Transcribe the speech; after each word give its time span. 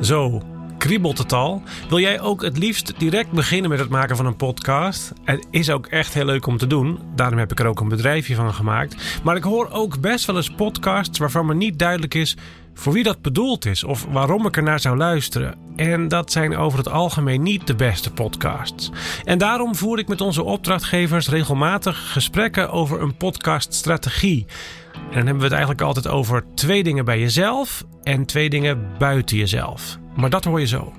Zo, 0.00 0.42
kriebelt 0.78 1.18
het 1.18 1.32
al? 1.32 1.62
Wil 1.88 1.98
jij 1.98 2.20
ook 2.20 2.42
het 2.42 2.58
liefst 2.58 2.98
direct 2.98 3.30
beginnen 3.30 3.70
met 3.70 3.78
het 3.78 3.88
maken 3.88 4.16
van 4.16 4.26
een 4.26 4.36
podcast? 4.36 5.12
Het 5.24 5.46
is 5.50 5.70
ook 5.70 5.86
echt 5.86 6.14
heel 6.14 6.24
leuk 6.24 6.46
om 6.46 6.56
te 6.56 6.66
doen. 6.66 6.98
Daarom 7.14 7.38
heb 7.38 7.52
ik 7.52 7.60
er 7.60 7.66
ook 7.66 7.80
een 7.80 7.88
bedrijfje 7.88 8.34
van 8.34 8.54
gemaakt. 8.54 9.20
Maar 9.24 9.36
ik 9.36 9.42
hoor 9.42 9.70
ook 9.70 10.00
best 10.00 10.24
wel 10.24 10.36
eens 10.36 10.50
podcasts 10.50 11.18
waarvan 11.18 11.46
me 11.46 11.54
niet 11.54 11.78
duidelijk 11.78 12.14
is 12.14 12.36
voor 12.78 12.92
wie 12.92 13.02
dat 13.02 13.22
bedoeld 13.22 13.64
is 13.64 13.84
of 13.84 14.06
waarom 14.10 14.46
ik 14.46 14.56
er 14.56 14.62
naar 14.62 14.80
zou 14.80 14.96
luisteren. 14.96 15.54
En 15.76 16.08
dat 16.08 16.32
zijn 16.32 16.56
over 16.56 16.78
het 16.78 16.88
algemeen 16.88 17.42
niet 17.42 17.66
de 17.66 17.74
beste 17.74 18.12
podcasts. 18.12 18.90
En 19.24 19.38
daarom 19.38 19.74
voer 19.74 19.98
ik 19.98 20.08
met 20.08 20.20
onze 20.20 20.42
opdrachtgevers 20.42 21.28
regelmatig 21.28 22.12
gesprekken 22.12 22.70
over 22.70 23.02
een 23.02 23.16
podcaststrategie. 23.16 24.46
En 24.92 25.00
dan 25.02 25.14
hebben 25.14 25.36
we 25.36 25.42
het 25.42 25.52
eigenlijk 25.52 25.82
altijd 25.82 26.08
over 26.08 26.44
twee 26.54 26.82
dingen 26.82 27.04
bij 27.04 27.20
jezelf 27.20 27.84
en 28.02 28.26
twee 28.26 28.50
dingen 28.50 28.88
buiten 28.98 29.36
jezelf. 29.36 29.98
Maar 30.16 30.30
dat 30.30 30.44
hoor 30.44 30.60
je 30.60 30.66
zo. 30.66 30.92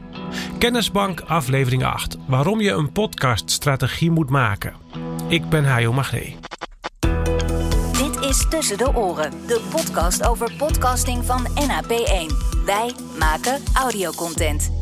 Kennisbank 0.57 1.21
aflevering 1.21 1.83
8. 1.83 2.17
Waarom 2.25 2.61
je 2.61 2.71
een 2.71 2.91
podcaststrategie 2.91 4.11
moet 4.11 4.29
maken. 4.29 4.73
Ik 5.27 5.49
ben 5.49 5.65
Hajo 5.65 5.93
Magree. 5.93 6.46
Is 8.27 8.45
Tussen 8.49 8.77
de 8.77 8.95
Oren, 8.95 9.31
de 9.45 9.61
podcast 9.69 10.27
over 10.27 10.51
podcasting 10.57 11.25
van 11.25 11.47
NAP1. 11.47 12.35
Wij 12.65 12.91
maken 13.19 13.63
audiocontent. 13.73 14.76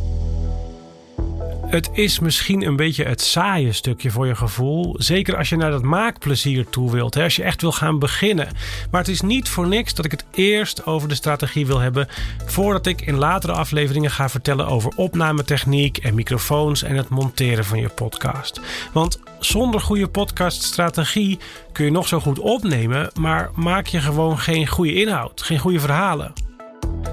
Het 1.75 1.89
is 1.93 2.19
misschien 2.19 2.65
een 2.65 2.75
beetje 2.75 3.03
het 3.03 3.21
saaie 3.21 3.73
stukje 3.73 4.11
voor 4.11 4.27
je 4.27 4.35
gevoel. 4.35 4.95
Zeker 4.97 5.37
als 5.37 5.49
je 5.49 5.55
naar 5.55 5.71
dat 5.71 5.81
maakplezier 5.81 6.69
toe 6.69 6.91
wilt. 6.91 7.13
Hè, 7.13 7.23
als 7.23 7.35
je 7.35 7.43
echt 7.43 7.61
wil 7.61 7.71
gaan 7.71 7.99
beginnen. 7.99 8.47
Maar 8.91 9.01
het 9.01 9.09
is 9.09 9.21
niet 9.21 9.49
voor 9.49 9.67
niks 9.67 9.93
dat 9.93 10.05
ik 10.05 10.11
het 10.11 10.25
eerst 10.31 10.85
over 10.85 11.09
de 11.09 11.15
strategie 11.15 11.65
wil 11.65 11.79
hebben. 11.79 12.07
Voordat 12.45 12.85
ik 12.85 13.01
in 13.01 13.15
latere 13.15 13.53
afleveringen 13.53 14.11
ga 14.11 14.29
vertellen 14.29 14.67
over 14.67 14.91
opnametechniek 14.95 15.97
en 15.97 16.15
microfoons 16.15 16.83
en 16.83 16.95
het 16.95 17.09
monteren 17.09 17.65
van 17.65 17.79
je 17.79 17.89
podcast. 17.89 18.61
Want 18.93 19.19
zonder 19.39 19.81
goede 19.81 20.07
podcaststrategie 20.07 21.39
kun 21.71 21.85
je 21.85 21.91
nog 21.91 22.07
zo 22.07 22.19
goed 22.19 22.39
opnemen. 22.39 23.09
Maar 23.19 23.49
maak 23.55 23.87
je 23.87 23.99
gewoon 23.99 24.39
geen 24.39 24.67
goede 24.67 24.93
inhoud, 24.93 25.41
geen 25.41 25.59
goede 25.59 25.79
verhalen. 25.79 26.33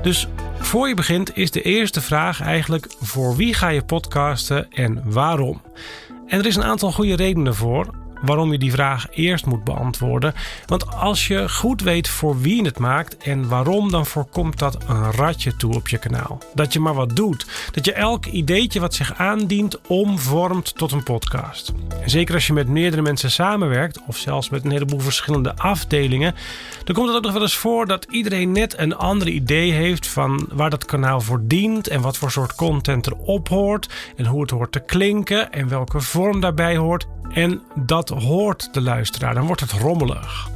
Dus 0.03 0.29
voor 0.63 0.89
je 0.89 0.95
begint 0.95 1.37
is 1.37 1.51
de 1.51 1.63
eerste 1.63 2.01
vraag 2.01 2.41
eigenlijk: 2.41 2.87
voor 3.01 3.37
wie 3.37 3.55
ga 3.55 3.69
je 3.69 3.83
podcasten 3.83 4.71
en 4.71 5.03
waarom? 5.05 5.63
En 6.27 6.39
er 6.39 6.47
is 6.47 6.57
een 6.57 6.65
aantal 6.65 6.93
goede 6.93 7.17
redenen 7.17 7.55
voor 7.55 8.02
waarom 8.23 8.53
je 8.53 8.59
die 8.59 8.73
vraag 8.73 9.07
eerst 9.11 9.47
moet 9.47 9.65
beantwoorden. 9.65 10.35
Want 10.67 10.95
als 10.95 11.27
je 11.27 11.49
goed 11.49 11.83
weet 11.83 12.09
voor 12.09 12.41
wie 12.41 12.65
het 12.65 12.79
maakt 12.79 13.17
en 13.17 13.49
waarom, 13.49 13.91
dan 13.91 14.07
voorkomt 14.07 14.59
dat 14.59 14.77
een 14.87 15.11
ratje 15.11 15.57
toe 15.57 15.75
op 15.75 15.89
je 15.89 15.99
kanaal. 15.99 16.39
Dat 16.55 16.73
je 16.73 16.81
maar 16.81 16.95
wat 16.95 17.17
doet. 17.17 17.47
Dat 17.73 17.85
je 17.85 17.93
elk 17.93 18.27
ideetje 18.27 18.81
wat 18.81 18.95
zich 18.95 19.15
aandient 19.15 19.81
omvormt 19.87 20.77
tot 20.77 20.93
een 20.93 21.03
podcast. 21.03 21.73
En 22.03 22.11
zeker 22.11 22.35
als 22.35 22.47
je 22.47 22.53
met 22.53 22.69
meerdere 22.69 23.03
mensen 23.03 23.31
samenwerkt, 23.31 24.01
of 24.07 24.17
zelfs 24.17 24.51
met 24.51 24.65
een 24.65 24.71
heleboel 24.71 25.01
verschillende 25.01 25.57
afdelingen, 25.57 26.35
dan 26.85 26.95
komt 26.95 27.07
het 27.07 27.17
ook 27.17 27.23
nog 27.23 27.33
wel 27.33 27.43
eens 27.43 27.57
voor 27.57 27.87
dat 27.87 28.07
iedereen 28.11 28.53
net 28.53 28.79
een 28.79 28.97
ander 28.97 29.29
idee 29.29 29.73
heeft 29.73 30.07
van 30.07 30.49
waar 30.53 30.71
dat 30.71 30.85
kanaal 30.85 31.21
voor 31.21 31.41
dient 31.43 31.89
en 31.89 32.01
wat 32.01 32.17
voor 32.17 32.31
soort 32.31 32.55
content 32.55 33.07
erop 33.07 33.49
hoort 33.49 33.89
en 34.17 34.27
hoe 34.27 34.41
het 34.41 34.51
hoort 34.51 34.73
te 34.73 34.81
klinken 34.81 35.53
en 35.53 35.69
welke 35.69 36.01
vorm 36.01 36.41
daarbij 36.41 36.77
hoort. 36.77 37.07
En 37.35 37.63
dat 37.75 38.09
hoort 38.09 38.75
de 38.75 38.81
luisteraar, 38.81 39.35
dan 39.35 39.47
wordt 39.47 39.61
het 39.61 39.73
rommelig. 39.73 40.51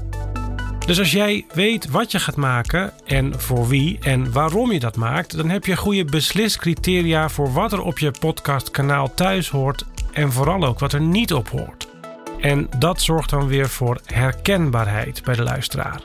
Dus 0.86 0.98
als 0.98 1.12
jij 1.12 1.44
weet 1.52 1.90
wat 1.90 2.10
je 2.10 2.18
gaat 2.18 2.36
maken 2.36 2.92
en 3.06 3.40
voor 3.40 3.68
wie 3.68 3.98
en 4.00 4.32
waarom 4.32 4.72
je 4.72 4.80
dat 4.80 4.96
maakt, 4.96 5.36
dan 5.36 5.48
heb 5.48 5.66
je 5.66 5.76
goede 5.76 6.04
besliscriteria 6.04 7.28
voor 7.28 7.52
wat 7.52 7.72
er 7.72 7.82
op 7.82 7.98
je 7.98 8.10
podcastkanaal 8.20 9.14
thuis 9.14 9.48
hoort 9.48 9.84
en 10.12 10.32
vooral 10.32 10.64
ook 10.64 10.78
wat 10.78 10.92
er 10.92 11.00
niet 11.00 11.32
op 11.32 11.48
hoort. 11.48 11.88
En 12.40 12.68
dat 12.78 13.00
zorgt 13.00 13.30
dan 13.30 13.46
weer 13.46 13.68
voor 13.68 14.00
herkenbaarheid 14.04 15.22
bij 15.24 15.34
de 15.34 15.42
luisteraar. 15.42 16.00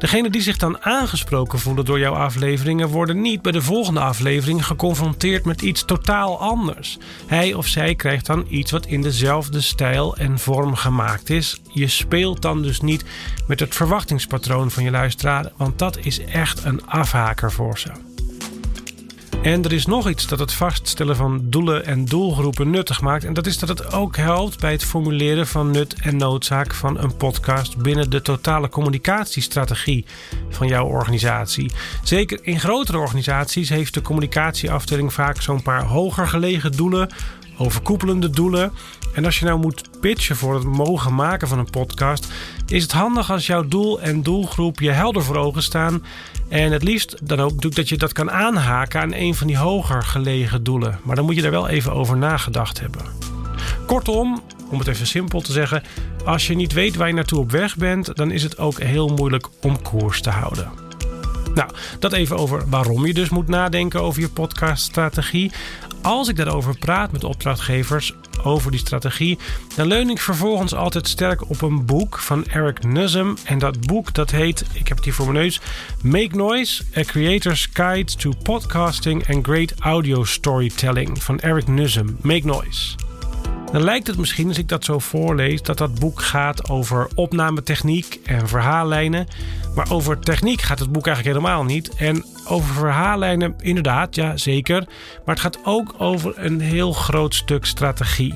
Degenen 0.00 0.32
die 0.32 0.42
zich 0.42 0.56
dan 0.56 0.84
aangesproken 0.84 1.58
voelen 1.58 1.84
door 1.84 1.98
jouw 1.98 2.14
afleveringen 2.14 2.88
worden 2.88 3.20
niet 3.20 3.42
bij 3.42 3.52
de 3.52 3.62
volgende 3.62 4.00
aflevering 4.00 4.66
geconfronteerd 4.66 5.44
met 5.44 5.62
iets 5.62 5.84
totaal 5.84 6.40
anders. 6.40 6.98
Hij 7.26 7.54
of 7.54 7.66
zij 7.66 7.94
krijgt 7.94 8.26
dan 8.26 8.46
iets 8.48 8.70
wat 8.70 8.86
in 8.86 9.02
dezelfde 9.02 9.60
stijl 9.60 10.16
en 10.16 10.38
vorm 10.38 10.74
gemaakt 10.74 11.30
is. 11.30 11.60
Je 11.72 11.88
speelt 11.88 12.42
dan 12.42 12.62
dus 12.62 12.80
niet 12.80 13.04
met 13.46 13.60
het 13.60 13.74
verwachtingspatroon 13.74 14.70
van 14.70 14.82
je 14.82 14.90
luisteraar, 14.90 15.52
want 15.56 15.78
dat 15.78 15.98
is 15.98 16.24
echt 16.24 16.64
een 16.64 16.86
afhaker 16.86 17.52
voor 17.52 17.78
ze. 17.78 18.09
En 19.42 19.64
er 19.64 19.72
is 19.72 19.86
nog 19.86 20.08
iets 20.08 20.26
dat 20.26 20.38
het 20.38 20.52
vaststellen 20.52 21.16
van 21.16 21.40
doelen 21.42 21.86
en 21.86 22.04
doelgroepen 22.04 22.70
nuttig 22.70 23.00
maakt. 23.00 23.24
En 23.24 23.32
dat 23.32 23.46
is 23.46 23.58
dat 23.58 23.68
het 23.68 23.92
ook 23.92 24.16
helpt 24.16 24.60
bij 24.60 24.72
het 24.72 24.84
formuleren 24.84 25.46
van 25.46 25.70
nut 25.70 25.94
en 26.02 26.16
noodzaak 26.16 26.74
van 26.74 26.98
een 26.98 27.16
podcast 27.16 27.76
binnen 27.76 28.10
de 28.10 28.22
totale 28.22 28.68
communicatiestrategie 28.68 30.04
van 30.48 30.66
jouw 30.66 30.86
organisatie. 30.86 31.70
Zeker 32.02 32.38
in 32.42 32.60
grotere 32.60 32.98
organisaties 32.98 33.68
heeft 33.68 33.94
de 33.94 34.02
communicatieafdeling 34.02 35.12
vaak 35.12 35.42
zo'n 35.42 35.62
paar 35.62 35.82
hoger 35.82 36.28
gelegen 36.28 36.72
doelen, 36.72 37.10
overkoepelende 37.60 38.30
doelen. 38.30 38.72
En 39.14 39.24
als 39.24 39.38
je 39.38 39.44
nou 39.44 39.58
moet 39.60 40.00
pitchen 40.00 40.36
voor 40.36 40.54
het 40.54 40.64
mogen 40.64 41.14
maken 41.14 41.48
van 41.48 41.58
een 41.58 41.70
podcast, 41.70 42.32
is 42.66 42.82
het 42.82 42.92
handig 42.92 43.30
als 43.30 43.46
jouw 43.46 43.68
doel 43.68 44.00
en 44.00 44.22
doelgroep 44.22 44.80
je 44.80 44.90
helder 44.90 45.22
voor 45.22 45.36
ogen 45.36 45.62
staan. 45.62 46.04
En 46.48 46.72
het 46.72 46.82
liefst 46.82 47.16
dan 47.22 47.40
ook 47.40 47.74
dat 47.74 47.88
je 47.88 47.96
dat 47.96 48.12
kan 48.12 48.30
aanhaken 48.30 49.00
aan 49.00 49.14
een 49.14 49.34
van 49.34 49.46
die 49.46 49.58
hoger 49.58 50.02
gelegen 50.02 50.62
doelen. 50.62 50.98
Maar 51.02 51.16
dan 51.16 51.24
moet 51.24 51.34
je 51.34 51.42
daar 51.42 51.50
wel 51.50 51.68
even 51.68 51.92
over 51.92 52.16
nagedacht 52.16 52.80
hebben. 52.80 53.02
Kortom, 53.86 54.42
om 54.70 54.78
het 54.78 54.88
even 54.88 55.06
simpel 55.06 55.40
te 55.40 55.52
zeggen, 55.52 55.82
als 56.24 56.46
je 56.46 56.54
niet 56.54 56.72
weet 56.72 56.96
waar 56.96 57.08
je 57.08 57.14
naartoe 57.14 57.38
op 57.38 57.50
weg 57.50 57.76
bent, 57.76 58.16
dan 58.16 58.30
is 58.30 58.42
het 58.42 58.58
ook 58.58 58.80
heel 58.80 59.08
moeilijk 59.08 59.48
om 59.60 59.82
koers 59.82 60.20
te 60.20 60.30
houden. 60.30 60.89
Nou, 61.54 61.70
dat 61.98 62.12
even 62.12 62.36
over 62.36 62.68
waarom 62.68 63.06
je 63.06 63.14
dus 63.14 63.28
moet 63.28 63.48
nadenken 63.48 64.02
over 64.02 64.20
je 64.20 64.28
podcaststrategie. 64.28 65.52
Als 66.02 66.28
ik 66.28 66.36
daarover 66.36 66.78
praat 66.78 67.12
met 67.12 67.24
opdrachtgevers 67.24 68.14
over 68.44 68.70
die 68.70 68.80
strategie, 68.80 69.38
dan 69.76 69.86
leun 69.86 70.10
ik 70.10 70.20
vervolgens 70.20 70.74
altijd 70.74 71.08
sterk 71.08 71.50
op 71.50 71.62
een 71.62 71.86
boek 71.86 72.18
van 72.18 72.46
Eric 72.46 72.84
Nussum. 72.84 73.36
En 73.44 73.58
dat 73.58 73.86
boek 73.86 74.14
dat 74.14 74.30
heet, 74.30 74.64
ik 74.72 74.88
heb 74.88 74.96
het 74.96 75.04
hier 75.04 75.14
voor 75.14 75.32
mijn 75.32 75.38
neus, 75.38 75.60
Make 76.02 76.36
Noise: 76.36 76.82
A 76.96 77.02
Creator's 77.02 77.68
Guide 77.72 78.12
to 78.12 78.32
Podcasting 78.42 79.28
and 79.28 79.46
Great 79.46 79.74
Audio 79.78 80.24
Storytelling 80.24 81.22
van 81.22 81.38
Eric 81.38 81.66
Nussum. 81.66 82.16
Make 82.20 82.46
Noise. 82.46 83.09
Dan 83.72 83.82
lijkt 83.82 84.06
het 84.06 84.18
misschien, 84.18 84.48
als 84.48 84.58
ik 84.58 84.68
dat 84.68 84.84
zo 84.84 84.98
voorlees, 84.98 85.62
dat 85.62 85.78
dat 85.78 85.98
boek 85.98 86.22
gaat 86.22 86.70
over 86.70 87.08
opnametechniek 87.14 88.20
en 88.24 88.48
verhaallijnen. 88.48 89.26
Maar 89.74 89.90
over 89.90 90.18
techniek 90.18 90.60
gaat 90.60 90.78
het 90.78 90.92
boek 90.92 91.06
eigenlijk 91.06 91.36
helemaal 91.36 91.64
niet. 91.64 91.94
En 91.94 92.24
over 92.46 92.74
verhaallijnen, 92.74 93.54
inderdaad, 93.60 94.14
ja 94.14 94.36
zeker. 94.36 94.84
Maar 95.24 95.34
het 95.34 95.40
gaat 95.40 95.58
ook 95.64 95.94
over 95.98 96.32
een 96.36 96.60
heel 96.60 96.92
groot 96.92 97.34
stuk 97.34 97.64
strategie. 97.64 98.34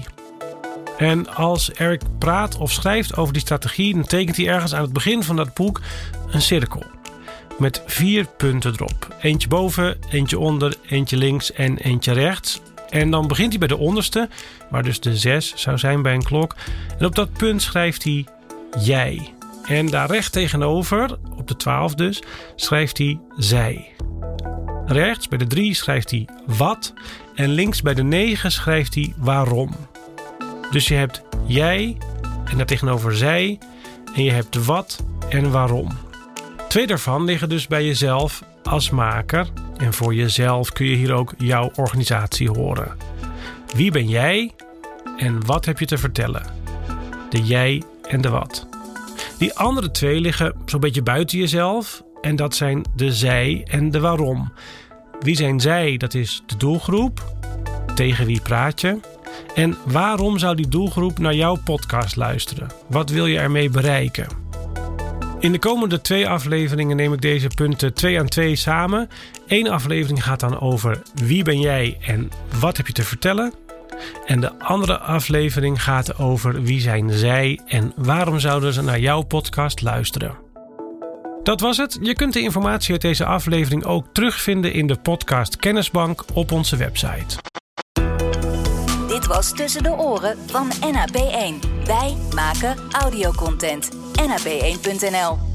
En 0.99 1.35
als 1.35 1.73
Eric 1.73 2.03
praat 2.19 2.57
of 2.57 2.73
schrijft 2.73 3.17
over 3.17 3.33
die 3.33 3.43
strategie, 3.43 3.95
dan 3.95 4.05
tekent 4.05 4.37
hij 4.37 4.49
ergens 4.49 4.75
aan 4.75 4.83
het 4.83 4.93
begin 4.93 5.23
van 5.23 5.37
dat 5.37 5.55
boek 5.55 5.81
een 6.31 6.43
cirkel. 6.43 6.83
Met 7.59 7.83
vier 7.87 8.27
punten 8.37 8.73
erop. 8.73 9.17
Eentje 9.21 9.49
boven, 9.49 9.97
eentje 10.11 10.39
onder, 10.39 10.77
eentje 10.87 11.17
links 11.17 11.53
en 11.53 11.77
eentje 11.79 12.13
rechts. 12.13 12.61
En 12.95 13.11
dan 13.11 13.29
begint 13.29 13.51
hij 13.51 13.59
bij 13.59 13.69
de 13.69 13.77
onderste, 13.77 14.29
waar 14.71 14.83
dus 14.83 15.01
de 15.01 15.17
6 15.17 15.53
zou 15.57 15.79
zijn 15.79 16.03
bij 16.03 16.15
een 16.15 16.23
klok. 16.23 16.55
En 16.99 17.07
op 17.07 17.15
dat 17.15 17.33
punt 17.33 17.63
schrijft 17.63 18.05
hij 18.05 18.25
jij. 18.81 19.33
En 19.65 19.87
daar 19.87 20.11
recht 20.11 20.33
tegenover, 20.33 21.19
op 21.37 21.49
de 21.49 21.57
12 21.57 21.95
dus, 21.95 22.23
schrijft 22.57 22.99
hij 22.99 23.21
zij. 23.37 23.93
Rechts 24.87 25.29
bij 25.29 25.39
de 25.39 25.47
3 25.47 25.75
schrijft 25.75 26.11
hij 26.11 26.29
wat. 26.47 26.93
En 27.35 27.51
links 27.51 27.83
bij 27.83 27.95
de 27.95 28.03
9 28.03 28.53
schrijft 28.53 28.95
hij 28.95 29.15
waarom. 29.17 29.71
Dus 30.71 30.89
je 30.89 30.95
hebt 30.95 31.23
jij 31.47 31.97
en 32.45 32.57
daar 32.57 32.67
tegenover 32.67 33.17
zij. 33.17 33.59
En 34.15 34.25
je 34.25 34.31
hebt 34.31 34.65
wat 34.65 35.05
en 35.29 35.51
waarom. 35.51 35.89
Twee 36.69 36.87
daarvan 36.87 37.25
liggen 37.25 37.49
dus 37.49 37.67
bij 37.67 37.85
jezelf 37.85 38.43
als 38.63 38.91
maker. 38.91 39.47
En 39.77 39.93
voor 39.93 40.15
jezelf 40.15 40.73
kun 40.73 40.87
je 40.87 40.97
hier 40.97 41.13
ook 41.13 41.35
jouw 41.39 41.71
organisatie 41.75 42.51
horen. 42.51 42.97
Wie 43.75 43.91
ben 43.91 44.09
jij 44.09 44.53
en 45.17 45.47
wat 45.47 45.65
heb 45.65 45.79
je 45.79 45.87
te 45.87 45.99
vertellen? 45.99 46.47
De 47.31 47.43
jij 47.43 47.83
en 48.03 48.21
de 48.21 48.29
wat. 48.29 48.67
Die 49.39 49.55
andere 49.55 49.91
twee 49.91 50.21
liggen 50.21 50.55
zo'n 50.67 50.81
beetje 50.81 51.03
buiten 51.03 51.39
jezelf. 51.39 52.03
En 52.21 52.37
dat 52.37 52.55
zijn 52.55 52.85
de 52.97 53.13
zij 53.13 53.67
en 53.71 53.91
de 53.91 54.01
waarom. 54.01 54.53
Wie 55.21 55.37
zijn 55.37 55.61
zij? 55.61 55.97
Dat 55.97 56.15
is 56.15 56.43
de 56.47 56.57
doelgroep. 56.57 57.33
Tegen 57.95 58.27
wie 58.27 58.41
praat 58.41 58.81
je? 58.81 58.99
En 59.55 59.77
waarom 59.87 60.39
zou 60.39 60.57
die 60.57 60.69
doelgroep 60.69 61.19
naar 61.19 61.35
jouw 61.35 61.57
podcast 61.65 62.17
luisteren? 62.17 62.69
Wat 62.89 63.11
wil 63.11 63.27
je 63.27 63.39
ermee 63.39 63.71
bereiken? 63.71 64.44
In 65.45 65.53
de 65.53 65.59
komende 65.59 66.01
twee 66.01 66.29
afleveringen 66.29 66.97
neem 66.97 67.13
ik 67.13 67.21
deze 67.21 67.49
punten 67.49 67.95
twee 67.95 68.19
aan 68.19 68.29
twee 68.29 68.57
samen 68.57 69.09
Eén 69.47 69.69
aflevering 69.69 70.25
gaat 70.25 70.41
dan 70.41 70.61
over 70.61 71.03
wie 71.15 71.43
ben 71.45 71.61
jij 71.61 71.97
en 72.01 72.31
wat 72.61 72.77
heb 72.77 72.87
je 72.87 72.93
te 72.93 73.03
vertellen. 73.03 73.55
En 74.27 74.41
de 74.41 74.59
andere 74.59 74.99
aflevering 74.99 75.83
gaat 75.83 76.19
over 76.19 76.63
wie 76.63 76.81
zijn 76.81 77.13
zij 77.13 77.61
en 77.67 77.93
waarom 77.97 78.41
zouden 78.41 78.73
ze 78.73 78.83
naar 78.83 79.01
jouw 79.01 79.23
podcast 79.23 79.83
luisteren. 79.83 80.35
Dat 81.43 81.61
was 81.61 81.77
het. 81.77 81.99
Je 82.03 82.15
kunt 82.15 82.33
de 82.33 82.41
informatie 82.41 82.93
uit 82.93 83.03
deze 83.03 83.25
aflevering 83.25 83.85
ook 83.85 84.07
terugvinden 84.13 84.73
in 84.73 84.87
de 84.87 84.97
podcast 84.97 85.57
Kennisbank 85.57 86.25
op 86.33 86.53
onze 86.53 86.77
website. 86.77 87.37
Dit 89.09 89.27
was 89.27 89.53
Tussen 89.53 89.83
de 89.83 89.93
Oren 89.93 90.39
van 90.47 90.71
NAP1. 90.73 91.85
Wij 91.87 92.17
maken 92.35 92.77
audiocontent. 92.91 94.04
NAP1.nl 94.19 95.54